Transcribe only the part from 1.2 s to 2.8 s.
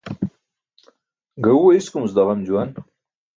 Gaẏuwe iskumuc daġam juwan.